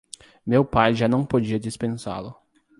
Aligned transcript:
meu 0.43 0.65
pai 0.65 0.95
já 0.95 1.07
não 1.07 1.23
podia 1.23 1.59
dispensá-lo. 1.59 2.35